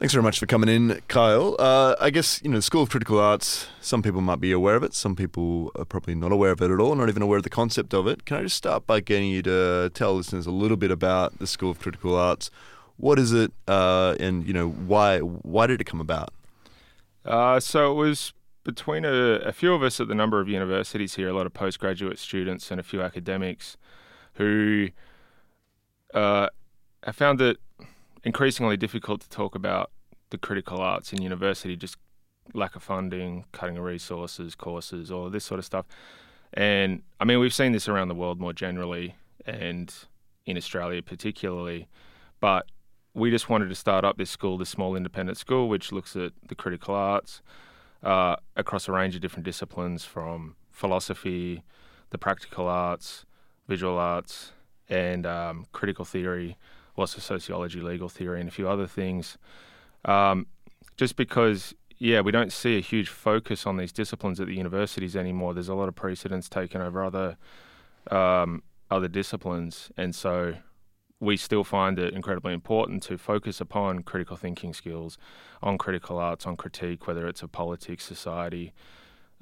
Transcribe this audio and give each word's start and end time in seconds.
Thanks 0.00 0.14
very 0.14 0.22
much 0.22 0.38
for 0.38 0.46
coming 0.46 0.70
in, 0.70 1.02
Kyle. 1.08 1.56
Uh, 1.58 1.94
I 2.00 2.08
guess, 2.08 2.40
you 2.42 2.48
know, 2.48 2.56
the 2.56 2.62
School 2.62 2.84
of 2.84 2.88
Critical 2.88 3.18
Arts, 3.18 3.66
some 3.82 4.02
people 4.02 4.22
might 4.22 4.40
be 4.40 4.50
aware 4.50 4.74
of 4.74 4.82
it, 4.82 4.94
some 4.94 5.14
people 5.14 5.70
are 5.74 5.84
probably 5.84 6.14
not 6.14 6.32
aware 6.32 6.52
of 6.52 6.62
it 6.62 6.70
at 6.70 6.80
all, 6.80 6.94
not 6.94 7.10
even 7.10 7.20
aware 7.20 7.36
of 7.36 7.44
the 7.44 7.50
concept 7.50 7.92
of 7.92 8.06
it. 8.06 8.24
Can 8.24 8.38
I 8.38 8.42
just 8.44 8.56
start 8.56 8.86
by 8.86 9.00
getting 9.00 9.28
you 9.28 9.42
to 9.42 9.90
tell 9.92 10.14
listeners 10.14 10.46
a 10.46 10.50
little 10.50 10.78
bit 10.78 10.90
about 10.90 11.38
the 11.38 11.46
School 11.46 11.70
of 11.70 11.80
Critical 11.80 12.16
Arts? 12.16 12.50
What 12.96 13.18
is 13.18 13.34
it, 13.34 13.52
uh, 13.68 14.16
and, 14.18 14.46
you 14.46 14.54
know, 14.54 14.70
why, 14.70 15.18
why 15.18 15.66
did 15.66 15.82
it 15.82 15.84
come 15.84 16.00
about? 16.00 16.32
Uh, 17.26 17.60
so 17.60 17.92
it 17.92 17.94
was 17.94 18.32
between 18.64 19.04
a, 19.04 19.10
a, 19.10 19.52
few 19.52 19.74
of 19.74 19.82
us 19.82 20.00
at 20.00 20.08
the 20.08 20.14
number 20.14 20.40
of 20.40 20.48
universities 20.48 21.16
here, 21.16 21.28
a 21.28 21.34
lot 21.34 21.44
of 21.44 21.52
postgraduate 21.52 22.18
students 22.18 22.70
and 22.70 22.80
a 22.80 22.82
few 22.82 23.02
academics 23.02 23.76
who 24.36 24.88
uh, 26.14 26.48
have 27.04 27.16
found 27.16 27.42
it 27.42 27.58
increasingly 28.24 28.76
difficult 28.76 29.20
to 29.22 29.28
talk 29.28 29.54
about 29.54 29.90
the 30.30 30.38
critical 30.38 30.80
arts 30.80 31.12
in 31.12 31.22
university, 31.22 31.76
just 31.76 31.96
lack 32.54 32.76
of 32.76 32.82
funding, 32.82 33.44
cutting 33.52 33.76
of 33.76 33.84
resources, 33.84 34.54
courses, 34.54 35.10
all 35.10 35.30
this 35.30 35.44
sort 35.44 35.58
of 35.58 35.64
stuff. 35.64 35.86
And 36.52 37.02
I 37.20 37.24
mean, 37.24 37.38
we've 37.38 37.54
seen 37.54 37.72
this 37.72 37.88
around 37.88 38.08
the 38.08 38.14
world 38.14 38.40
more 38.40 38.52
generally 38.52 39.14
and 39.46 39.92
in 40.46 40.56
Australia 40.56 41.02
particularly, 41.02 41.88
but 42.40 42.66
we 43.14 43.30
just 43.30 43.48
wanted 43.48 43.68
to 43.68 43.74
start 43.74 44.04
up 44.04 44.18
this 44.18 44.30
school, 44.30 44.58
this 44.58 44.68
small 44.68 44.96
independent 44.96 45.36
school, 45.36 45.68
which 45.68 45.92
looks 45.92 46.14
at 46.16 46.32
the 46.46 46.54
critical 46.54 46.94
arts 46.94 47.42
uh, 48.02 48.36
across 48.56 48.88
a 48.88 48.92
range 48.92 49.14
of 49.14 49.20
different 49.20 49.44
disciplines 49.44 50.04
from 50.04 50.54
philosophy, 50.70 51.62
the 52.10 52.18
practical 52.18 52.68
arts, 52.68 53.26
visual 53.68 53.98
arts, 53.98 54.52
and 54.88 55.26
um, 55.26 55.66
critical 55.72 56.04
theory, 56.04 56.56
also 57.00 57.20
sociology, 57.20 57.80
legal 57.80 58.08
theory, 58.08 58.40
and 58.40 58.48
a 58.48 58.52
few 58.52 58.68
other 58.68 58.86
things. 58.86 59.38
Um, 60.04 60.46
just 60.96 61.16
because, 61.16 61.74
yeah, 61.98 62.20
we 62.20 62.32
don't 62.32 62.52
see 62.52 62.76
a 62.76 62.80
huge 62.80 63.08
focus 63.08 63.66
on 63.66 63.76
these 63.76 63.92
disciplines 63.92 64.40
at 64.40 64.46
the 64.46 64.54
universities 64.54 65.16
anymore. 65.16 65.54
There's 65.54 65.68
a 65.68 65.74
lot 65.74 65.88
of 65.88 65.94
precedence 65.94 66.48
taken 66.48 66.80
over 66.80 67.04
other 67.04 67.36
um, 68.10 68.62
other 68.90 69.08
disciplines, 69.08 69.90
and 69.96 70.14
so 70.14 70.54
we 71.20 71.36
still 71.36 71.64
find 71.64 71.98
it 71.98 72.14
incredibly 72.14 72.52
important 72.54 73.02
to 73.04 73.18
focus 73.18 73.60
upon 73.60 74.02
critical 74.02 74.36
thinking 74.36 74.72
skills, 74.72 75.18
on 75.62 75.76
critical 75.76 76.18
arts, 76.18 76.46
on 76.46 76.56
critique, 76.56 77.06
whether 77.06 77.28
it's 77.28 77.42
of 77.42 77.52
politics, 77.52 78.04
society, 78.04 78.72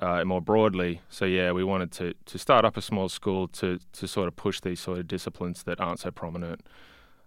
uh, 0.00 0.24
more 0.24 0.40
broadly. 0.40 1.00
So 1.08 1.24
yeah, 1.24 1.52
we 1.52 1.64
wanted 1.64 1.92
to 1.92 2.14
to 2.26 2.38
start 2.38 2.64
up 2.64 2.76
a 2.76 2.82
small 2.82 3.08
school 3.08 3.48
to 3.48 3.78
to 3.92 4.08
sort 4.08 4.28
of 4.28 4.36
push 4.36 4.60
these 4.60 4.80
sort 4.80 4.98
of 4.98 5.06
disciplines 5.06 5.62
that 5.64 5.80
aren't 5.80 6.00
so 6.00 6.10
prominent, 6.10 6.66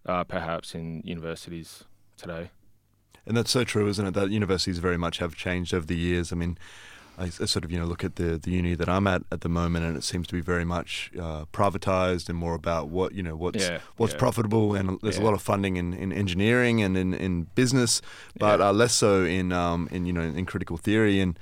uh, 0.05 0.23
perhaps 0.23 0.75
in 0.75 1.02
universities 1.05 1.85
today. 2.17 2.52
And 3.25 3.38
that's 3.38 3.52
so 3.52 3.63
true, 3.63 3.88
isn't 3.88 4.05
it? 4.05 4.13
That 4.13 4.31
universities 4.31 4.80
very 4.80 4.97
much 4.97 5.19
have 5.19 5.35
changed 5.35 5.73
over 5.73 5.85
the 5.85 5.95
years. 5.95 6.31
I 6.31 6.35
mean, 6.35 6.58
I, 7.17 7.25
I, 7.25 7.30
sort 7.30 7.63
of 7.63 7.71
you 7.71 7.80
know 7.80 7.85
look 7.85 8.03
at 8.03 8.16
the 8.16 8.38
the 8.38 8.52
uni 8.52 8.73
that 8.73 8.89
I'm 8.89 9.05
at 9.05 9.23
at 9.31 9.41
the 9.41 9.49
moment, 9.49 9.85
and 9.85 9.95
it 9.95 10.03
seems 10.03 10.27
to 10.27 10.33
be 10.33 10.41
very 10.41 10.66
much 10.66 11.11
uh, 11.19 11.45
privatized 11.53 12.30
and 12.30 12.38
more 12.38 12.55
about 12.55 12.89
what 12.89 13.13
you 13.13 13.21
know 13.21 13.35
what's 13.35 13.63
yeah, 13.63 13.80
what's 13.97 14.13
yeah. 14.13 14.19
profitable, 14.19 14.73
and 14.73 14.97
there's 15.02 15.17
yeah. 15.17 15.23
a 15.23 15.25
lot 15.25 15.33
of 15.33 15.41
funding 15.41 15.77
in, 15.77 15.93
in 15.93 16.11
engineering 16.11 16.81
and 16.81 16.97
in, 16.97 17.13
in 17.13 17.43
business, 17.53 18.02
but 18.39 18.59
uh, 18.59 18.71
less 18.71 18.93
so 18.93 19.23
in 19.23 19.52
um, 19.52 19.88
in 19.91 20.05
you 20.05 20.13
know 20.13 20.21
in 20.21 20.45
critical 20.45 20.77
theory 20.77 21.19
and 21.19 21.38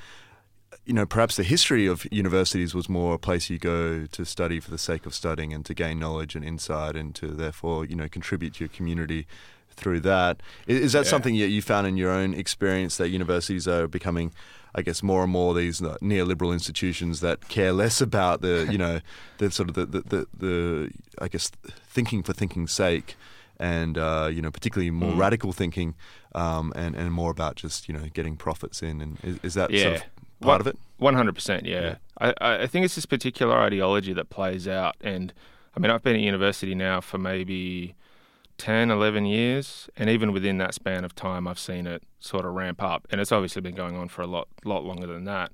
you 0.89 0.95
know, 0.95 1.05
perhaps 1.05 1.35
the 1.35 1.43
history 1.43 1.85
of 1.85 2.07
universities 2.11 2.73
was 2.73 2.89
more 2.89 3.13
a 3.13 3.19
place 3.19 3.47
you 3.47 3.59
go 3.59 4.07
to 4.07 4.25
study 4.25 4.59
for 4.59 4.71
the 4.71 4.77
sake 4.79 5.05
of 5.05 5.13
studying 5.13 5.53
and 5.53 5.63
to 5.67 5.75
gain 5.75 5.99
knowledge 5.99 6.35
and 6.35 6.43
insight 6.43 6.95
and 6.95 7.13
to 7.13 7.27
therefore, 7.27 7.85
you 7.85 7.95
know, 7.95 8.09
contribute 8.09 8.55
to 8.55 8.61
your 8.61 8.69
community 8.69 9.27
through 9.69 9.99
that. 9.99 10.41
Is, 10.65 10.93
that 10.93 11.05
yeah. 11.05 11.11
something 11.11 11.37
that 11.37 11.49
you 11.49 11.61
found 11.61 11.85
in 11.85 11.95
your 11.95 12.09
own 12.09 12.33
experience 12.33 12.97
that 12.97 13.09
universities 13.09 13.67
are 13.67 13.87
becoming, 13.87 14.33
I 14.73 14.81
guess, 14.81 15.03
more 15.03 15.21
and 15.21 15.31
more 15.31 15.53
these 15.53 15.79
uh, 15.79 15.95
neoliberal 16.01 16.53
institutions 16.53 17.19
that 17.19 17.49
care 17.49 17.71
less 17.71 18.01
about 18.01 18.41
the, 18.41 18.67
you 18.71 18.79
know, 18.79 18.99
the 19.37 19.51
sort 19.51 19.69
of 19.69 19.75
the, 19.75 19.85
the, 19.85 20.01
the, 20.01 20.27
the 20.35 20.91
I 21.19 21.27
guess, 21.27 21.51
thinking 21.87 22.23
for 22.23 22.33
thinking's 22.33 22.71
sake 22.71 23.15
and 23.59 23.97
uh, 23.97 24.29
you 24.31 24.41
know 24.41 24.49
particularly 24.49 24.89
more 24.89 25.11
mm. 25.11 25.19
radical 25.19 25.51
thinking 25.51 25.93
um, 26.33 26.71
and 26.77 26.95
and 26.95 27.11
more 27.11 27.29
about 27.29 27.57
just 27.57 27.89
you 27.89 27.93
know 27.93 28.05
getting 28.13 28.37
profits 28.37 28.81
in 28.81 29.01
and 29.01 29.17
is, 29.21 29.37
is 29.43 29.53
that 29.55 29.69
yeah. 29.69 29.83
sort 29.83 29.95
of 29.97 30.03
part 30.41 30.61
of 30.61 30.67
it? 30.67 30.77
One 30.97 31.15
hundred 31.15 31.35
percent, 31.35 31.65
yeah. 31.65 31.95
I, 32.19 32.33
I 32.39 32.67
think 32.67 32.85
it's 32.85 32.95
this 32.95 33.05
particular 33.05 33.57
ideology 33.57 34.13
that 34.13 34.29
plays 34.29 34.67
out, 34.67 34.95
and 35.01 35.33
I 35.75 35.79
mean 35.79 35.91
I've 35.91 36.03
been 36.03 36.15
at 36.15 36.21
university 36.21 36.75
now 36.75 37.01
for 37.01 37.17
maybe 37.17 37.95
10, 38.57 38.91
11 38.91 39.25
years, 39.25 39.89
and 39.95 40.09
even 40.09 40.33
within 40.33 40.57
that 40.57 40.73
span 40.73 41.05
of 41.05 41.15
time, 41.15 41.47
I've 41.47 41.57
seen 41.57 41.87
it 41.87 42.03
sort 42.19 42.45
of 42.45 42.53
ramp 42.53 42.83
up, 42.83 43.07
and 43.09 43.21
it's 43.21 43.31
obviously 43.31 43.61
been 43.61 43.75
going 43.75 43.95
on 43.95 44.09
for 44.09 44.21
a 44.21 44.27
lot 44.27 44.47
lot 44.65 44.83
longer 44.83 45.07
than 45.07 45.23
that. 45.23 45.51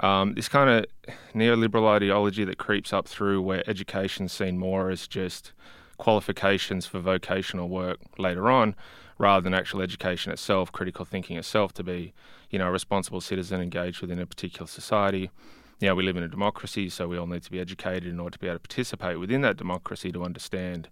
Um, 0.00 0.34
this 0.34 0.48
kind 0.48 0.70
of 0.70 0.86
neoliberal 1.34 1.86
ideology 1.86 2.44
that 2.44 2.58
creeps 2.58 2.92
up 2.92 3.06
through 3.06 3.42
where 3.42 3.68
education's 3.68 4.32
seen 4.32 4.58
more 4.58 4.90
as 4.90 5.06
just 5.06 5.52
qualifications 5.98 6.86
for 6.86 6.98
vocational 6.98 7.68
work 7.68 7.98
later 8.18 8.50
on 8.50 8.74
rather 9.22 9.40
than 9.40 9.54
actual 9.54 9.80
education 9.80 10.32
itself, 10.32 10.72
critical 10.72 11.04
thinking 11.04 11.36
itself, 11.36 11.72
to 11.72 11.84
be, 11.84 12.12
you 12.50 12.58
know, 12.58 12.66
a 12.66 12.72
responsible 12.72 13.20
citizen 13.20 13.60
engaged 13.60 14.00
within 14.00 14.18
a 14.18 14.26
particular 14.26 14.66
society. 14.66 15.30
You 15.78 15.86
know, 15.86 15.94
we 15.94 16.02
live 16.02 16.16
in 16.16 16.24
a 16.24 16.28
democracy, 16.28 16.88
so 16.88 17.06
we 17.06 17.16
all 17.16 17.28
need 17.28 17.44
to 17.44 17.50
be 17.50 17.60
educated 17.60 18.08
in 18.08 18.18
order 18.18 18.32
to 18.32 18.38
be 18.40 18.48
able 18.48 18.56
to 18.56 18.68
participate 18.68 19.20
within 19.20 19.40
that 19.42 19.56
democracy 19.56 20.10
to 20.10 20.24
understand 20.24 20.88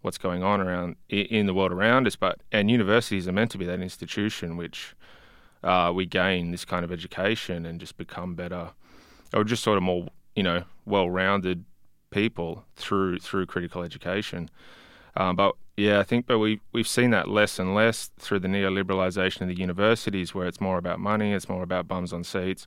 what's 0.00 0.16
going 0.16 0.44
on 0.44 0.60
around 0.60 0.94
in 1.08 1.46
the 1.46 1.54
world 1.54 1.72
around 1.72 2.06
us. 2.06 2.14
But 2.14 2.40
and 2.52 2.70
universities 2.70 3.26
are 3.26 3.32
meant 3.32 3.50
to 3.50 3.58
be 3.58 3.66
that 3.66 3.80
institution 3.80 4.56
which 4.56 4.94
uh, 5.64 5.90
we 5.92 6.06
gain 6.06 6.52
this 6.52 6.64
kind 6.64 6.84
of 6.84 6.92
education 6.92 7.66
and 7.66 7.80
just 7.80 7.96
become 7.96 8.36
better, 8.36 8.70
or 9.34 9.42
just 9.42 9.64
sort 9.64 9.76
of 9.76 9.82
more, 9.82 10.06
you 10.36 10.44
know, 10.44 10.62
well-rounded 10.86 11.64
people 12.10 12.64
through 12.76 13.18
through 13.18 13.46
critical 13.46 13.82
education. 13.82 14.48
Um, 15.16 15.36
but 15.36 15.54
yeah, 15.76 16.00
I 16.00 16.02
think, 16.02 16.26
but 16.26 16.38
we 16.38 16.60
we've 16.72 16.88
seen 16.88 17.10
that 17.10 17.28
less 17.28 17.58
and 17.58 17.74
less 17.74 18.10
through 18.18 18.40
the 18.40 18.48
neoliberalisation 18.48 19.42
of 19.42 19.48
the 19.48 19.58
universities, 19.58 20.34
where 20.34 20.46
it's 20.46 20.60
more 20.60 20.78
about 20.78 21.00
money, 21.00 21.32
it's 21.32 21.48
more 21.48 21.62
about 21.62 21.88
bums 21.88 22.12
on 22.12 22.24
seats, 22.24 22.66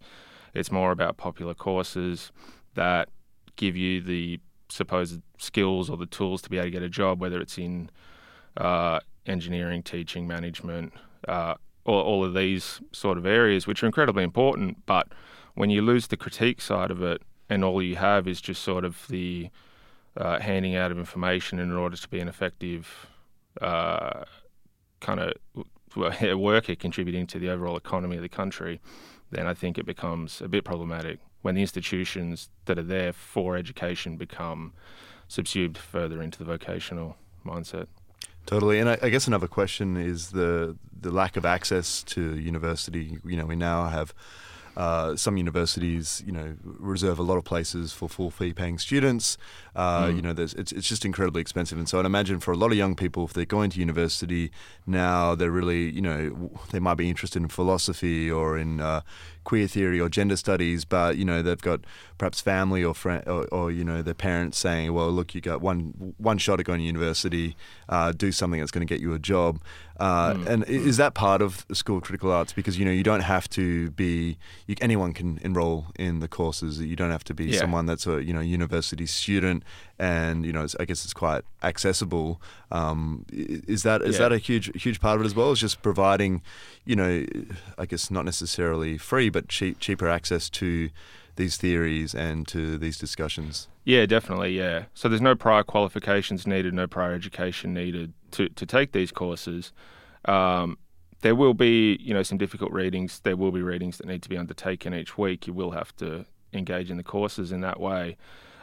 it's 0.53 0.71
more 0.71 0.91
about 0.91 1.17
popular 1.17 1.53
courses 1.53 2.31
that 2.73 3.09
give 3.55 3.75
you 3.75 4.01
the 4.01 4.39
supposed 4.69 5.21
skills 5.37 5.89
or 5.89 5.97
the 5.97 6.05
tools 6.05 6.41
to 6.41 6.49
be 6.49 6.57
able 6.57 6.67
to 6.67 6.71
get 6.71 6.83
a 6.83 6.89
job, 6.89 7.19
whether 7.21 7.39
it's 7.39 7.57
in 7.57 7.89
uh, 8.57 8.99
engineering, 9.25 9.83
teaching, 9.83 10.27
management, 10.27 10.93
uh, 11.27 11.55
all, 11.85 12.01
all 12.01 12.25
of 12.25 12.33
these 12.33 12.81
sort 12.91 13.17
of 13.17 13.25
areas, 13.25 13.67
which 13.67 13.83
are 13.83 13.85
incredibly 13.85 14.23
important. 14.23 14.85
But 14.85 15.07
when 15.53 15.69
you 15.69 15.81
lose 15.81 16.07
the 16.07 16.17
critique 16.17 16.61
side 16.61 16.91
of 16.91 17.01
it, 17.01 17.21
and 17.49 17.63
all 17.63 17.81
you 17.81 17.95
have 17.95 18.27
is 18.27 18.41
just 18.41 18.63
sort 18.63 18.83
of 18.83 19.05
the 19.07 19.49
uh, 20.17 20.39
handing 20.39 20.75
out 20.75 20.91
of 20.91 20.97
information 20.97 21.59
in 21.59 21.71
order 21.71 21.97
to 21.97 22.07
be 22.09 22.19
an 22.19 22.27
effective 22.27 23.07
uh, 23.61 24.23
kind 25.01 25.19
of 25.19 25.33
worker 26.39 26.75
contributing 26.75 27.27
to 27.27 27.39
the 27.39 27.49
overall 27.49 27.77
economy 27.77 28.15
of 28.15 28.21
the 28.21 28.29
country, 28.29 28.81
then 29.31 29.47
I 29.47 29.53
think 29.53 29.77
it 29.77 29.85
becomes 29.85 30.41
a 30.41 30.47
bit 30.47 30.63
problematic 30.63 31.19
when 31.41 31.55
the 31.55 31.61
institutions 31.61 32.49
that 32.65 32.79
are 32.79 32.83
there 32.83 33.13
for 33.13 33.55
education 33.55 34.17
become 34.17 34.73
subsumed 35.27 35.77
further 35.77 36.21
into 36.21 36.39
the 36.39 36.45
vocational 36.45 37.17
mindset. 37.45 37.87
Totally, 38.45 38.79
and 38.79 38.89
I, 38.89 38.97
I, 39.01 39.09
guess 39.09 39.27
another 39.27 39.47
question 39.47 39.97
is 39.97 40.29
the 40.29 40.77
the 40.99 41.11
lack 41.11 41.35
of 41.35 41.45
access 41.45 42.03
to 42.03 42.37
university. 42.37 43.19
You 43.25 43.37
know, 43.37 43.45
we 43.45 43.55
now 43.55 43.87
have 43.89 44.13
uh, 44.75 45.15
some 45.15 45.37
universities, 45.37 46.23
you 46.25 46.31
know, 46.31 46.55
reserve 46.63 47.19
a 47.19 47.23
lot 47.23 47.37
of 47.37 47.43
places 47.43 47.93
for 47.93 48.09
full 48.09 48.29
fee 48.29 48.53
paying 48.53 48.77
students. 48.77 49.37
Uh, 49.75 50.05
mm. 50.05 50.15
You 50.15 50.21
know, 50.21 50.33
it's 50.37 50.53
it's 50.53 50.87
just 50.87 51.05
incredibly 51.05 51.41
expensive, 51.41 51.77
and 51.77 51.87
so 51.87 51.99
I'd 51.99 52.05
imagine 52.05 52.39
for 52.39 52.51
a 52.51 52.57
lot 52.57 52.71
of 52.71 52.77
young 52.77 52.95
people, 52.95 53.25
if 53.25 53.33
they're 53.33 53.45
going 53.45 53.69
to 53.71 53.79
university 53.79 54.51
now, 54.85 55.35
they're 55.35 55.51
really, 55.51 55.89
you 55.89 56.01
know, 56.01 56.51
they 56.71 56.79
might 56.79 56.95
be 56.95 57.09
interested 57.09 57.41
in 57.41 57.47
philosophy 57.47 58.29
or 58.29 58.57
in 58.57 58.79
uh, 58.79 59.01
queer 59.45 59.67
theory 59.67 59.99
or 59.99 60.09
gender 60.09 60.35
studies, 60.35 60.83
but 60.83 61.15
you 61.17 61.23
know 61.23 61.41
they've 61.41 61.61
got 61.61 61.81
perhaps 62.17 62.41
family 62.41 62.83
or 62.83 62.93
friend 62.93 63.23
or, 63.27 63.45
or, 63.51 63.71
you 63.71 63.83
know 63.83 64.01
their 64.01 64.13
parents 64.13 64.57
saying, 64.57 64.93
well, 64.93 65.09
look, 65.09 65.33
you 65.33 65.39
got 65.39 65.61
one 65.61 66.13
one 66.17 66.37
shot 66.37 66.59
at 66.59 66.65
going 66.65 66.79
to 66.79 66.85
university, 66.85 67.55
uh, 67.87 68.11
do 68.11 68.31
something 68.31 68.59
that's 68.59 68.71
going 68.71 68.85
to 68.85 68.93
get 68.93 68.99
you 68.99 69.13
a 69.13 69.19
job, 69.19 69.61
uh, 69.99 70.33
mm. 70.33 70.47
and 70.47 70.63
is 70.65 70.97
that 70.97 71.13
part 71.13 71.41
of 71.41 71.65
the 71.67 71.75
School 71.75 71.97
of 71.97 72.03
Critical 72.03 72.31
Arts? 72.31 72.51
Because 72.51 72.77
you 72.77 72.83
know 72.83 72.91
you 72.91 73.03
don't 73.03 73.21
have 73.21 73.47
to 73.51 73.91
be 73.91 74.37
you, 74.67 74.75
anyone 74.81 75.13
can 75.13 75.39
enroll 75.41 75.85
in 75.97 76.19
the 76.19 76.27
courses. 76.27 76.81
You 76.81 76.97
don't 76.97 77.11
have 77.11 77.23
to 77.25 77.33
be 77.33 77.45
yeah. 77.45 77.59
someone 77.59 77.85
that's 77.85 78.05
a 78.05 78.23
you 78.23 78.33
know 78.33 78.41
university 78.41 79.05
student, 79.05 79.63
and 79.99 80.45
you 80.45 80.51
know 80.51 80.65
I 80.79 80.85
guess 80.85 81.03
it's 81.03 81.13
quite 81.13 81.43
accessible. 81.63 82.41
Um, 82.71 83.25
is 83.31 83.83
that 83.83 84.01
is 84.01 84.15
yeah. 84.15 84.23
that 84.23 84.31
a 84.31 84.37
huge 84.37 84.71
huge 84.81 84.99
part 84.99 85.15
of 85.15 85.21
it 85.21 85.25
as 85.25 85.35
well? 85.35 85.51
Is 85.51 85.59
just 85.59 85.81
providing, 85.81 86.41
you 86.85 86.95
know, 86.95 87.25
I 87.77 87.85
guess 87.85 88.11
not 88.11 88.25
necessarily 88.25 88.97
free, 88.97 89.29
but 89.29 89.47
cheap, 89.47 89.79
cheaper 89.79 90.07
access 90.07 90.49
to 90.51 90.89
these 91.35 91.57
theories 91.57 92.15
and 92.15 92.47
to 92.47 92.77
these 92.77 92.97
discussions. 92.97 93.67
Yeah, 93.83 94.05
definitely. 94.05 94.57
Yeah. 94.57 94.85
So 94.93 95.09
there's 95.09 95.21
no 95.21 95.35
prior 95.35 95.63
qualifications 95.63 96.47
needed, 96.47 96.73
no 96.73 96.87
prior 96.87 97.13
education 97.13 97.73
needed 97.73 98.13
to, 98.31 98.49
to 98.49 98.65
take 98.65 98.93
these 98.93 99.11
courses. 99.11 99.71
Um, 100.25 100.77
there 101.21 101.35
will 101.35 101.53
be, 101.53 101.97
you 102.01 102.13
know, 102.13 102.23
some 102.23 102.37
difficult 102.37 102.71
readings. 102.71 103.19
There 103.19 103.35
will 103.35 103.51
be 103.51 103.61
readings 103.61 103.97
that 103.97 104.07
need 104.07 104.23
to 104.23 104.29
be 104.29 104.37
undertaken 104.37 104.93
each 104.93 105.17
week. 105.17 105.47
You 105.47 105.53
will 105.53 105.71
have 105.71 105.95
to 105.97 106.25
engage 106.53 106.89
in 106.89 106.97
the 106.97 107.03
courses 107.03 107.51
in 107.51 107.61
that 107.61 107.79
way, 107.79 108.17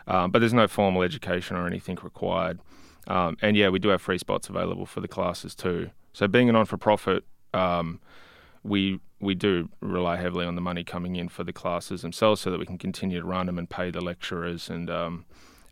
um, 0.07 0.31
but 0.31 0.41
there's 0.41 0.55
no 0.55 0.69
formal 0.69 1.03
education 1.03 1.57
or 1.57 1.67
anything 1.67 1.99
required. 2.03 2.61
Um, 3.07 3.37
and 3.43 3.57
yeah, 3.57 3.69
we 3.69 3.79
do 3.79 3.89
have 3.89 4.01
free 4.01 4.19
spots 4.19 4.49
available 4.49 4.87
for 4.87 5.01
the 5.01 5.09
classes 5.09 5.55
too. 5.55 5.91
So 6.13 6.29
being 6.29 6.49
a 6.49 6.53
non-for-profit, 6.53 7.25
um, 7.55 8.01
we 8.63 9.01
we 9.21 9.35
do 9.35 9.69
rely 9.81 10.17
heavily 10.17 10.45
on 10.45 10.57
the 10.57 10.61
money 10.61 10.83
coming 10.83 11.15
in 11.17 11.29
for 11.29 11.45
the 11.45 11.53
classes 11.53 12.03
themselves, 12.03 12.41
so 12.41 12.51
that 12.51 12.59
we 12.59 12.67
can 12.67 12.79
continue 12.79 13.21
to 13.21 13.27
run 13.27 13.47
them 13.47 13.59
and 13.59 13.71
pay 13.71 13.91
the 13.91 14.01
lecturers 14.01 14.69
and 14.69 14.91
um, 14.91 15.25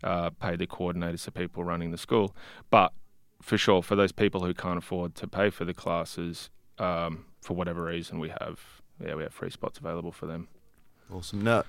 uh, 0.03 0.29
pay 0.29 0.55
the 0.55 0.67
coordinators, 0.67 1.25
the 1.25 1.31
people 1.31 1.63
running 1.63 1.91
the 1.91 1.97
school. 1.97 2.35
But 2.69 2.93
for 3.41 3.57
sure, 3.57 3.81
for 3.81 3.95
those 3.95 4.11
people 4.11 4.45
who 4.45 4.53
can't 4.53 4.77
afford 4.77 5.15
to 5.15 5.27
pay 5.27 5.49
for 5.49 5.65
the 5.65 5.73
classes, 5.73 6.49
um, 6.79 7.25
for 7.41 7.55
whatever 7.55 7.83
reason, 7.83 8.19
we 8.19 8.29
have 8.29 8.59
yeah 9.03 9.15
we 9.15 9.23
have 9.23 9.33
free 9.33 9.49
spots 9.49 9.79
available 9.79 10.11
for 10.11 10.25
them. 10.25 10.47
Awesome. 11.13 11.41
Now, 11.41 11.63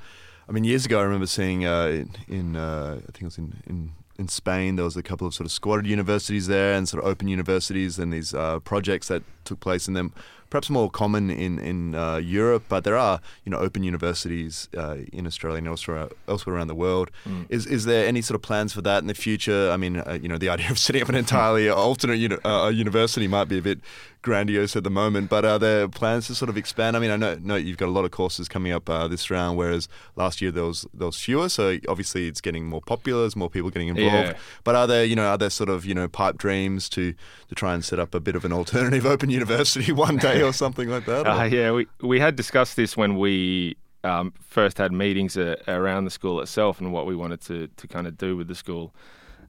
I 0.49 0.53
mean, 0.53 0.65
years 0.65 0.87
ago, 0.87 1.01
I 1.01 1.03
remember 1.05 1.27
seeing 1.27 1.65
uh, 1.65 2.05
in, 2.29 2.57
uh, 2.57 2.97
I 2.99 3.13
think 3.13 3.23
it 3.23 3.25
was 3.25 3.39
in, 3.39 3.63
in 3.67 3.93
in 4.19 4.29
Spain. 4.29 4.77
There 4.77 4.85
was 4.85 4.97
a 4.97 5.03
couple 5.03 5.27
of 5.27 5.35
sort 5.35 5.47
of 5.47 5.53
squatted 5.53 5.87
universities 5.87 6.47
there 6.47 6.75
and 6.75 6.89
sort 6.89 7.03
of 7.03 7.09
open 7.11 7.29
universities 7.29 7.99
and 7.99 8.13
these 8.13 8.35
uh, 8.35 8.61
projects 8.61 9.09
that 9.09 9.23
took 9.45 9.61
place 9.61 9.89
in 9.89 9.95
them. 9.95 10.13
Perhaps 10.53 10.69
more 10.69 10.91
common 10.91 11.31
in 11.31 11.59
in 11.59 11.95
uh, 11.95 12.17
Europe, 12.17 12.65
but 12.69 12.85
there 12.85 12.99
are 12.99 13.21
you 13.45 13.51
know 13.51 13.57
open 13.67 13.83
universities 13.83 14.69
uh, 14.77 14.97
in 15.11 15.27
Australia 15.27 15.59
and 15.59 15.67
elsewhere 15.67 16.11
elsewhere 16.29 16.57
around 16.57 16.69
the 16.69 16.75
world. 16.75 17.11
Mm. 17.27 17.47
Is 17.49 17.65
is 17.65 17.87
there 17.87 18.07
any 18.07 18.21
sort 18.21 18.35
of 18.35 18.43
plans 18.43 18.75
for 18.75 18.83
that 18.83 18.99
in 18.99 19.07
the 19.07 19.15
future? 19.15 19.71
I 19.71 19.79
mean, 19.79 19.97
uh, 19.97 20.19
you 20.21 20.29
know, 20.29 20.37
the 20.37 20.51
idea 20.55 20.71
of 20.71 20.79
setting 20.79 21.01
up 21.01 21.09
an 21.09 21.15
entirely 21.15 21.71
alternate 21.71 22.19
uni- 22.19 22.45
uh, 22.45 22.69
university 22.69 23.29
might 23.29 23.49
be 23.49 23.57
a 23.57 23.63
bit 23.63 23.81
grandiose 24.23 24.77
at 24.77 24.85
the 24.85 24.91
moment, 24.91 25.29
but 25.29 25.45
are 25.45 25.59
there 25.59 25.89
plans 25.89 26.29
to 26.29 26.35
sort 26.35 26.49
of 26.49 26.57
expand? 26.57 26.97
I 26.97 27.01
mean, 27.01 27.11
I 27.11 27.17
know, 27.17 27.35
know 27.37 27.57
you've 27.57 27.77
got 27.77 27.89
a 27.89 27.91
lot 27.91 28.05
of 28.05 28.13
courses 28.13 28.49
coming 28.49 28.73
up 28.73 28.89
uh, 28.89 29.09
this 29.09 29.31
round, 29.31 29.59
whereas 29.59 29.89
last 30.17 30.41
year 30.41 30.51
there 30.51 30.65
was 30.65 30.87
there 30.95 31.07
was 31.07 31.19
fewer. 31.19 31.49
So 31.49 31.79
obviously 31.89 32.29
it's 32.29 32.41
getting 32.41 32.67
more 32.67 32.81
popular. 32.81 33.23
There's 33.23 33.37
more 33.37 33.51
people 33.51 33.71
getting 33.71 33.89
involved. 33.89 34.29
Yeah. 34.29 34.37
But 34.65 34.77
are 34.77 34.87
there 34.87 35.05
you 35.05 35.17
know 35.17 35.27
are 35.27 35.39
there 35.39 35.51
sort 35.51 35.69
of 35.69 35.85
you 35.85 35.95
know 35.95 36.09
pipe 36.09 36.39
dreams 36.39 36.89
to 36.91 37.15
to 37.49 37.55
try 37.55 37.75
and 37.75 37.85
set 37.85 37.99
up 37.99 38.15
a 38.15 38.21
bit 38.21 38.37
of 38.37 38.45
an 38.45 38.53
alternative 38.53 39.05
open 39.13 39.31
university 39.31 39.93
one 39.93 40.17
day 40.17 40.42
or 40.43 40.53
something 40.53 40.89
like 40.89 41.05
that? 41.07 41.27
Uh, 41.27 41.45
yeah, 41.45 41.73
we 41.73 41.87
we 42.01 42.21
had 42.21 42.37
discussed 42.37 42.77
this 42.77 42.97
when 42.97 43.19
we 43.19 43.77
um, 44.05 44.33
first 44.41 44.79
had 44.79 44.93
meetings 44.93 45.37
uh, 45.37 45.57
around 45.69 46.05
the 46.05 46.11
school 46.11 46.41
itself 46.41 46.81
and 46.81 46.93
what 46.93 47.07
we 47.07 47.17
wanted 47.17 47.41
to 47.43 47.69
to 47.69 47.89
kind 47.89 48.07
of 48.07 48.17
do 48.17 48.37
with 48.37 48.49
the 48.49 48.55
school. 48.55 48.95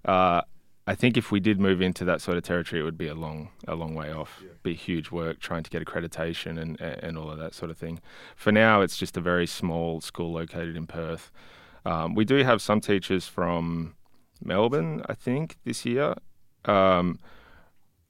Uh, 0.05 0.41
I 0.85 0.95
think 0.95 1.15
if 1.15 1.31
we 1.31 1.39
did 1.39 1.59
move 1.59 1.81
into 1.81 2.03
that 2.05 2.19
sort 2.21 2.37
of 2.37 2.43
territory, 2.43 2.81
it 2.81 2.83
would 2.83 2.97
be 2.97 3.07
a 3.07 3.15
long, 3.15 3.51
a 3.69 3.75
long 3.75 3.95
way 3.95 4.11
off. 4.11 4.41
Yeah. 4.43 4.49
Be 4.63 4.73
huge 4.73 5.11
work 5.11 5.39
trying 5.39 5.63
to 5.63 5.69
get 5.69 5.85
accreditation 5.85 6.59
and 6.59 6.79
and 6.81 7.17
all 7.17 7.31
of 7.31 7.39
that 7.39 7.53
sort 7.53 7.71
of 7.71 7.77
thing. 7.77 7.99
For 8.35 8.51
now, 8.51 8.81
it's 8.81 8.97
just 8.97 9.17
a 9.17 9.21
very 9.21 9.47
small 9.47 10.01
school 10.01 10.33
located 10.33 10.75
in 10.75 10.87
Perth. 10.87 11.31
Um, 11.85 12.15
we 12.15 12.25
do 12.25 12.43
have 12.43 12.61
some 12.61 12.81
teachers 12.81 13.27
from 13.27 13.95
Melbourne, 14.43 15.03
I 15.07 15.13
think, 15.13 15.57
this 15.63 15.85
year. 15.85 16.15
Um, 16.65 17.19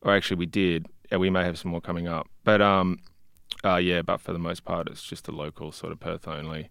or 0.01 0.15
actually, 0.15 0.37
we 0.37 0.45
did, 0.45 0.87
and 1.13 1.21
we 1.21 1.29
may 1.29 1.45
have 1.45 1.57
some 1.57 1.71
more 1.71 1.79
coming 1.79 2.07
up. 2.07 2.27
But 2.43 2.61
um, 2.61 2.99
uh, 3.63 3.77
yeah, 3.77 4.01
but 4.01 4.19
for 4.19 4.33
the 4.33 4.39
most 4.39 4.65
part, 4.65 4.89
it's 4.89 5.03
just 5.03 5.29
a 5.29 5.31
local 5.31 5.71
sort 5.71 5.93
of 5.93 5.99
Perth 6.01 6.27
only 6.27 6.69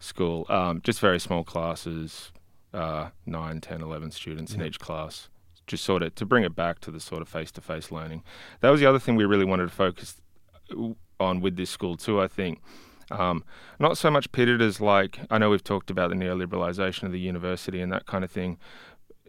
school. 0.00 0.46
Um, 0.48 0.80
just 0.82 0.98
very 0.98 1.20
small 1.20 1.44
classes, 1.44 2.32
uh, 2.74 3.10
9, 3.26 3.60
10, 3.60 3.82
11 3.82 4.10
students 4.10 4.52
yeah. 4.52 4.60
in 4.60 4.66
each 4.66 4.80
class 4.80 5.28
just 5.64 5.84
sort 5.84 6.02
of 6.02 6.12
to 6.16 6.26
bring 6.26 6.42
it 6.42 6.56
back 6.56 6.80
to 6.80 6.90
the 6.90 6.98
sort 6.98 7.22
of 7.22 7.28
face-to-face 7.28 7.92
learning. 7.92 8.22
That 8.60 8.70
was 8.70 8.80
the 8.80 8.86
other 8.86 8.98
thing 8.98 9.14
we 9.14 9.24
really 9.24 9.44
wanted 9.44 9.68
to 9.68 9.74
focus 9.74 10.20
on 11.20 11.40
with 11.40 11.56
this 11.56 11.70
school 11.70 11.96
too. 11.96 12.20
I 12.20 12.26
think 12.26 12.60
um, 13.12 13.44
not 13.78 13.96
so 13.96 14.10
much 14.10 14.32
pitted 14.32 14.60
as 14.60 14.80
like 14.80 15.20
I 15.30 15.38
know 15.38 15.50
we've 15.50 15.62
talked 15.62 15.88
about 15.88 16.10
the 16.10 16.16
neoliberalization 16.16 17.04
of 17.04 17.12
the 17.12 17.20
university 17.20 17.80
and 17.80 17.92
that 17.92 18.06
kind 18.06 18.24
of 18.24 18.30
thing. 18.30 18.58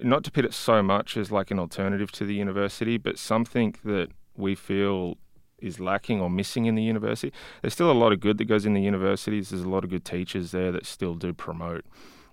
Not 0.02 0.24
to 0.24 0.32
pit 0.32 0.44
it 0.44 0.56
so 0.56 0.82
much 0.82 1.16
as 1.18 1.32
like 1.32 1.52
an 1.52 1.60
alternative 1.60 2.12
to 2.14 2.26
the 2.26 2.34
university, 2.34 2.98
but 2.98 3.20
something 3.20 3.76
that 3.86 4.10
we 4.38 4.56
feel 4.56 5.18
is 5.60 5.80
lacking 5.80 6.20
or 6.20 6.30
missing 6.30 6.66
in 6.66 6.76
the 6.76 6.84
university. 6.84 7.32
There's 7.62 7.74
still 7.74 7.92
a 7.92 7.94
lot 7.94 8.12
of 8.12 8.20
good 8.20 8.38
that 8.38 8.46
goes 8.46 8.66
in 8.66 8.74
the 8.74 8.82
universities. 8.82 9.50
There's 9.50 9.64
a 9.64 9.70
lot 9.70 9.84
of 9.84 9.90
good 9.90 10.04
teachers 10.04 10.52
there 10.52 10.72
that 10.72 10.86
still 10.86 11.16
do 11.16 11.34
promote 11.34 11.86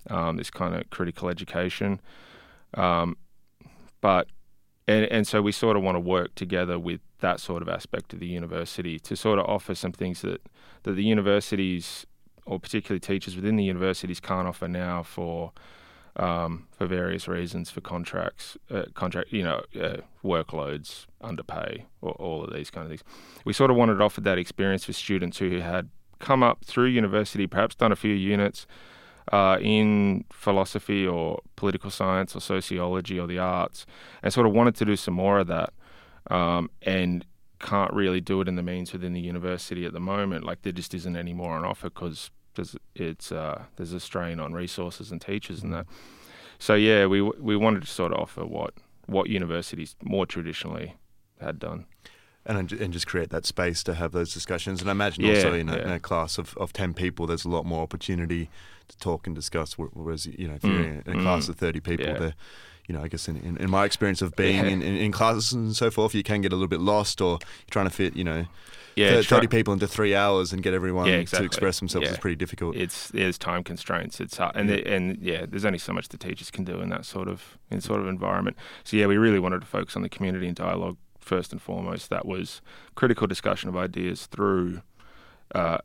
um, 0.08 0.36
this 0.36 0.50
kind 0.50 0.74
of 0.74 0.90
critical 0.90 1.28
education. 1.28 2.00
Um, 2.74 3.16
but 4.00 4.26
and, 4.88 5.04
and 5.06 5.26
so 5.26 5.40
we 5.40 5.52
sort 5.52 5.76
of 5.76 5.82
want 5.82 5.94
to 5.94 6.00
work 6.00 6.34
together 6.34 6.78
with 6.78 7.00
that 7.20 7.38
sort 7.38 7.62
of 7.62 7.68
aspect 7.68 8.12
of 8.12 8.18
the 8.18 8.26
university 8.26 8.98
to 8.98 9.14
sort 9.14 9.38
of 9.38 9.46
offer 9.46 9.74
some 9.74 9.92
things 9.92 10.22
that, 10.22 10.40
that 10.82 10.92
the 10.92 11.04
universities 11.04 12.06
or 12.46 12.58
particularly 12.58 12.98
teachers 12.98 13.36
within 13.36 13.56
the 13.56 13.64
universities 13.64 14.18
can't 14.18 14.48
offer 14.48 14.66
now 14.66 15.02
for 15.02 15.52
um, 16.20 16.66
for 16.70 16.86
various 16.86 17.26
reasons 17.26 17.70
for 17.70 17.80
contracts, 17.80 18.56
uh, 18.70 18.84
contract 18.94 19.32
you 19.32 19.42
know 19.42 19.62
uh, 19.80 19.96
workloads, 20.22 21.06
underpay, 21.22 21.86
or 22.02 22.12
all 22.12 22.44
of 22.44 22.52
these 22.52 22.70
kind 22.70 22.84
of 22.84 22.90
things. 22.90 23.02
We 23.44 23.54
sort 23.54 23.70
of 23.70 23.76
wanted 23.76 23.96
to 23.96 24.04
offer 24.04 24.20
that 24.20 24.36
experience 24.36 24.84
for 24.84 24.92
students 24.92 25.38
who 25.38 25.60
had 25.60 25.88
come 26.18 26.42
up 26.42 26.62
through 26.64 26.86
university, 26.86 27.46
perhaps 27.46 27.74
done 27.74 27.90
a 27.90 27.96
few 27.96 28.14
units, 28.14 28.66
uh, 29.32 29.56
in 29.62 30.24
philosophy 30.30 31.06
or 31.06 31.40
political 31.56 31.90
science 31.90 32.36
or 32.36 32.40
sociology 32.40 33.18
or 33.18 33.26
the 33.26 33.38
arts, 33.38 33.86
and 34.22 34.30
sort 34.30 34.46
of 34.46 34.52
wanted 34.52 34.74
to 34.74 34.84
do 34.84 34.96
some 34.96 35.14
more 35.14 35.38
of 35.38 35.46
that, 35.46 35.72
um, 36.30 36.70
and 36.82 37.24
can't 37.60 37.92
really 37.94 38.20
do 38.20 38.42
it 38.42 38.48
in 38.48 38.56
the 38.56 38.62
means 38.62 38.92
within 38.92 39.14
the 39.14 39.20
university 39.20 39.86
at 39.86 39.94
the 39.94 40.00
moment. 40.00 40.44
Like 40.44 40.60
there 40.62 40.72
just 40.72 40.92
isn't 40.92 41.16
any 41.16 41.32
more 41.32 41.52
on 41.52 41.64
offer 41.64 41.88
because 41.88 42.30
there's 42.60 42.76
it's 42.94 43.32
uh, 43.32 43.64
there's 43.76 43.92
a 43.92 44.00
strain 44.00 44.38
on 44.38 44.52
resources 44.52 45.10
and 45.10 45.20
teachers 45.20 45.62
and 45.62 45.72
that. 45.72 45.86
So 46.58 46.74
yeah, 46.74 47.06
we 47.06 47.22
we 47.22 47.56
wanted 47.56 47.82
to 47.82 47.88
sort 47.88 48.12
of 48.12 48.20
offer 48.20 48.44
what 48.44 48.74
what 49.06 49.28
universities 49.28 49.96
more 50.02 50.26
traditionally 50.26 50.96
had 51.40 51.58
done 51.58 51.86
and 52.46 52.72
and 52.72 52.92
just 52.92 53.06
create 53.06 53.30
that 53.30 53.46
space 53.46 53.82
to 53.84 53.94
have 53.94 54.12
those 54.12 54.32
discussions. 54.32 54.80
And 54.80 54.88
I 54.88 54.92
imagine 54.92 55.24
yeah, 55.24 55.36
also 55.36 55.52
in 55.52 55.68
a, 55.68 55.76
yeah. 55.76 55.84
in 55.84 55.90
a, 55.90 56.00
class 56.00 56.38
of, 56.38 56.56
of 56.56 56.72
ten 56.72 56.94
people, 56.94 57.26
there's 57.26 57.44
a 57.44 57.50
lot 57.50 57.66
more 57.66 57.82
opportunity 57.82 58.48
to 58.88 58.98
talk 58.98 59.26
and 59.26 59.36
discuss. 59.36 59.74
Whereas 59.74 60.26
you 60.26 60.48
know, 60.48 60.54
if 60.54 60.64
you're 60.64 60.72
mm, 60.72 61.06
in 61.06 61.20
a 61.20 61.22
class 61.22 61.46
mm, 61.46 61.50
of 61.50 61.56
thirty 61.56 61.80
people, 61.80 62.06
yeah. 62.06 62.18
there, 62.18 62.34
you 62.86 62.94
know, 62.94 63.02
I 63.02 63.08
guess 63.08 63.28
in, 63.28 63.36
in, 63.38 63.56
in 63.58 63.70
my 63.70 63.84
experience 63.84 64.22
of 64.22 64.34
being 64.36 64.66
in, 64.66 64.82
in, 64.82 64.96
in, 64.96 65.12
classes 65.12 65.52
and 65.52 65.76
so 65.76 65.90
forth, 65.90 66.14
you 66.14 66.22
can 66.22 66.40
get 66.40 66.52
a 66.52 66.56
little 66.56 66.68
bit 66.68 66.80
lost, 66.80 67.20
or 67.20 67.32
you're 67.32 67.70
trying 67.70 67.86
to 67.86 67.94
fit, 67.94 68.16
you 68.16 68.24
know. 68.24 68.46
Yeah, 68.96 69.22
30 69.22 69.46
people 69.46 69.72
into 69.72 69.86
three 69.86 70.14
hours 70.14 70.52
and 70.52 70.62
get 70.62 70.74
everyone 70.74 71.08
exactly. 71.08 71.44
to 71.44 71.46
express 71.46 71.78
themselves 71.78 72.10
is 72.10 72.18
pretty 72.18 72.34
difficult. 72.36 72.76
It's 72.76 73.08
there's 73.08 73.38
time 73.38 73.62
constraints. 73.62 74.20
It's 74.20 74.36
hard. 74.36 74.56
and 74.56 74.68
and 74.68 75.16
yeah, 75.22 75.46
there's 75.48 75.64
only 75.64 75.78
so 75.78 75.92
much 75.92 76.08
the 76.08 76.18
teachers 76.18 76.50
can 76.50 76.64
do 76.64 76.80
in 76.80 76.90
that 76.90 77.06
sort 77.06 77.28
of 77.28 77.56
in 77.70 77.80
sort 77.80 78.00
of 78.00 78.08
environment. 78.08 78.56
So 78.84 78.96
yeah, 78.96 79.06
we 79.06 79.16
really 79.16 79.38
wanted 79.38 79.60
to 79.60 79.66
focus 79.66 79.94
on 79.94 80.02
the 80.02 80.08
community 80.08 80.48
and 80.48 80.56
dialogue 80.56 80.98
first 81.20 81.52
and 81.52 81.60
foremost. 81.60 82.10
That 82.10 82.26
was 82.26 82.60
critical 82.94 83.26
discussion 83.26 83.68
of 83.68 83.76
ideas 83.76 84.26
through 84.26 84.82
uh, 85.54 85.78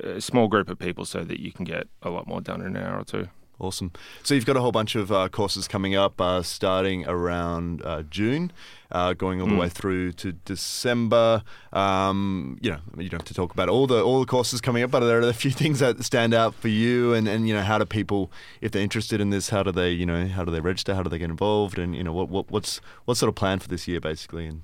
a 0.00 0.20
small 0.20 0.48
group 0.48 0.68
of 0.68 0.78
people 0.78 1.04
so 1.04 1.24
that 1.24 1.40
you 1.40 1.52
can 1.52 1.64
get 1.64 1.88
a 2.02 2.10
lot 2.10 2.26
more 2.26 2.40
done 2.40 2.60
in 2.60 2.76
an 2.76 2.82
hour 2.82 3.00
or 3.00 3.04
two. 3.04 3.28
Awesome. 3.62 3.92
So 4.24 4.34
you've 4.34 4.44
got 4.44 4.56
a 4.56 4.60
whole 4.60 4.72
bunch 4.72 4.96
of 4.96 5.12
uh, 5.12 5.28
courses 5.28 5.68
coming 5.68 5.94
up, 5.94 6.20
uh, 6.20 6.42
starting 6.42 7.06
around 7.06 7.80
uh, 7.84 8.02
June, 8.02 8.50
uh, 8.90 9.12
going 9.12 9.40
all 9.40 9.46
the 9.46 9.54
mm. 9.54 9.60
way 9.60 9.68
through 9.68 10.14
to 10.14 10.32
December. 10.32 11.44
Um, 11.72 12.58
you 12.60 12.72
know, 12.72 12.80
you 12.98 13.08
don't 13.08 13.20
have 13.20 13.28
to 13.28 13.34
talk 13.34 13.52
about 13.52 13.68
all 13.68 13.86
the 13.86 14.02
all 14.02 14.18
the 14.18 14.26
courses 14.26 14.60
coming 14.60 14.82
up, 14.82 14.90
but 14.90 15.04
are 15.04 15.06
there 15.06 15.20
a 15.20 15.32
few 15.32 15.50
things 15.62 15.78
that 15.78 16.02
stand 16.02 16.34
out 16.34 16.56
for 16.56 16.66
you? 16.66 17.14
And, 17.14 17.28
and 17.28 17.46
you 17.46 17.54
know, 17.54 17.62
how 17.62 17.78
do 17.78 17.84
people, 17.84 18.32
if 18.60 18.72
they're 18.72 18.82
interested 18.82 19.20
in 19.20 19.30
this, 19.30 19.50
how 19.50 19.62
do 19.62 19.70
they, 19.70 19.92
you 19.92 20.06
know, 20.06 20.26
how 20.26 20.44
do 20.44 20.50
they 20.50 20.60
register? 20.60 20.96
How 20.96 21.04
do 21.04 21.08
they 21.08 21.18
get 21.18 21.30
involved? 21.30 21.78
And 21.78 21.94
you 21.94 22.02
know, 22.02 22.12
what, 22.12 22.30
what 22.30 22.50
what's 22.50 22.80
what 23.04 23.16
sort 23.16 23.28
of 23.28 23.36
plan 23.36 23.60
for 23.60 23.68
this 23.68 23.86
year, 23.86 24.00
basically? 24.00 24.46
And 24.48 24.62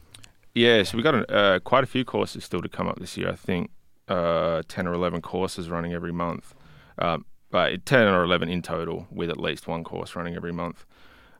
yeah, 0.55 0.83
so 0.83 0.97
we've 0.97 1.05
got 1.05 1.15
a, 1.15 1.33
uh, 1.33 1.59
quite 1.61 1.85
a 1.85 1.87
few 1.87 2.05
courses 2.05 2.45
still 2.45 2.63
to 2.63 2.69
come 2.69 2.89
up 2.89 2.99
this 2.99 3.17
year. 3.17 3.31
I 3.31 3.37
think 3.37 3.71
uh, 4.09 4.63
ten 4.67 4.89
or 4.89 4.93
eleven 4.93 5.23
courses 5.23 5.71
running 5.71 5.93
every 5.93 6.13
month. 6.13 6.53
Um, 6.99 7.27
but 7.51 7.85
10 7.87 8.09
or 8.09 8.25
11 8.25 8.49
in 8.49 8.63
total 8.63 9.07
with 9.11 9.31
at 9.31 9.39
least 9.39 9.67
one 9.67 9.85
course 9.85 10.15
running 10.15 10.37
every 10.37 10.53
month. 10.53 10.85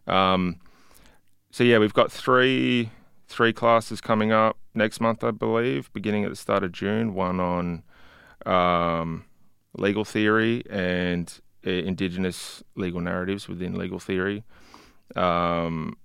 Um, 0.07 0.57
so 1.51 1.65
yeah, 1.65 1.79
we've 1.79 1.95
got 1.95 2.11
three 2.13 2.91
three 3.29 3.53
classes 3.53 4.01
coming 4.01 4.33
up 4.33 4.57
next 4.75 5.01
month, 5.01 5.23
I 5.23 5.31
believe, 5.33 5.93
beginning 5.93 6.25
at 6.25 6.31
the 6.31 6.37
start 6.37 6.65
of 6.65 6.73
June. 6.73 7.15
One 7.15 7.41
on 7.41 7.83
um, 8.47 9.25
legal 9.75 10.05
theory 10.05 10.63
and 10.71 11.33
uh, 11.67 11.71
indigenous 11.71 12.63
legal 12.75 13.01
narratives 13.01 13.49
within 13.49 13.77
legal 13.77 13.99
theory. 13.99 14.45
Um, 15.15 15.97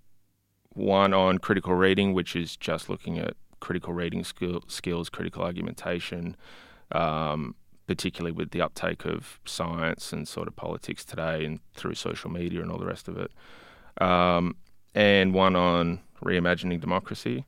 one 0.69 1.13
on 1.13 1.37
critical 1.37 1.75
reading, 1.75 2.13
which 2.13 2.35
is 2.35 2.57
just 2.57 2.89
looking 2.89 3.19
at 3.19 3.35
critical 3.59 3.93
reading 3.93 4.23
skill, 4.23 4.63
skills, 4.67 5.09
critical 5.09 5.43
argumentation, 5.43 6.35
um, 6.91 7.55
particularly 7.87 8.31
with 8.31 8.51
the 8.51 8.61
uptake 8.61 9.05
of 9.05 9.39
science 9.45 10.13
and 10.13 10.27
sort 10.27 10.47
of 10.47 10.55
politics 10.55 11.03
today 11.03 11.45
and 11.45 11.59
through 11.73 11.95
social 11.95 12.29
media 12.29 12.61
and 12.61 12.71
all 12.71 12.77
the 12.77 12.85
rest 12.85 13.07
of 13.07 13.17
it. 13.17 13.31
Um, 14.01 14.55
and 14.95 15.33
one 15.33 15.55
on 15.55 15.99
reimagining 16.23 16.79
democracy, 16.79 17.45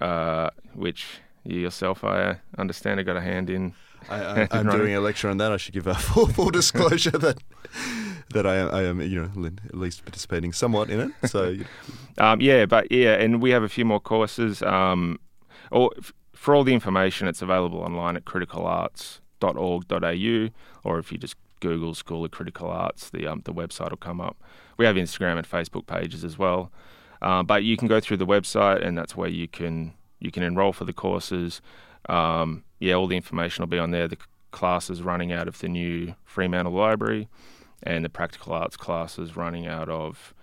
uh, 0.00 0.50
which 0.74 1.20
You 1.44 1.60
yourself, 1.60 2.04
I 2.04 2.40
understand, 2.58 2.98
have 2.98 3.06
got 3.06 3.16
a 3.16 3.20
hand 3.20 3.48
in. 3.50 3.74
I, 4.08 4.46
am 4.50 4.66
doing 4.70 4.94
a 4.94 5.00
lecture 5.00 5.28
on 5.28 5.38
that. 5.38 5.50
I 5.50 5.56
should 5.56 5.74
give 5.74 5.86
a 5.86 5.94
full, 6.08 6.26
full 6.26 6.50
disclosure 6.50 7.10
that 7.10 7.38
that 8.34 8.46
I 8.46 8.56
am, 8.56 8.74
I 8.74 8.82
am, 8.84 9.00
you 9.00 9.22
know, 9.22 9.46
at 9.46 9.74
least 9.74 10.04
participating 10.04 10.52
somewhat 10.52 10.90
in 10.90 11.00
it. 11.00 11.30
So, 11.30 11.56
um, 12.18 12.40
yeah, 12.40 12.66
but 12.66 12.92
yeah, 12.92 13.14
and 13.14 13.40
we 13.40 13.50
have 13.50 13.62
a 13.62 13.68
few 13.68 13.84
more 13.84 14.00
courses. 14.00 14.62
Um, 14.62 15.18
or 15.70 15.90
for 16.34 16.54
all 16.54 16.64
the 16.64 16.74
information, 16.74 17.28
it's 17.28 17.42
available 17.42 17.80
online 17.80 18.16
at 18.16 18.24
criticalarts.org.au, 19.40 20.50
or 20.84 20.98
if 20.98 21.12
you 21.12 21.18
just 21.18 21.36
Google 21.60 21.94
School 21.94 22.24
of 22.24 22.30
Critical 22.30 22.68
Arts, 22.68 23.10
the 23.10 23.26
um, 23.26 23.42
the 23.44 23.52
website 23.52 23.90
will 23.90 23.96
come 23.96 24.20
up. 24.20 24.36
We 24.76 24.84
have 24.84 24.96
Instagram 24.96 25.38
and 25.38 25.48
Facebook 25.48 25.86
pages 25.86 26.24
as 26.24 26.38
well, 26.38 26.70
uh, 27.20 27.42
but 27.42 27.64
you 27.64 27.76
can 27.76 27.88
go 27.88 28.00
through 28.00 28.18
the 28.18 28.26
website, 28.26 28.84
and 28.84 28.96
that's 28.96 29.16
where 29.16 29.28
you 29.28 29.48
can 29.48 29.94
you 30.20 30.30
can 30.30 30.42
enroll 30.42 30.72
for 30.72 30.84
the 30.84 30.92
courses. 30.92 31.60
Um, 32.08 32.64
yeah, 32.78 32.94
all 32.94 33.06
the 33.06 33.16
information 33.16 33.62
will 33.62 33.68
be 33.68 33.78
on 33.78 33.90
there. 33.90 34.08
The 34.08 34.18
classes 34.50 35.02
running 35.02 35.32
out 35.32 35.48
of 35.48 35.58
the 35.58 35.68
new 35.68 36.14
Fremantle 36.24 36.72
Library, 36.72 37.28
and 37.82 38.04
the 38.04 38.08
practical 38.08 38.52
arts 38.52 38.76
classes 38.76 39.36
running 39.36 39.66
out 39.66 39.88
of 39.88 40.34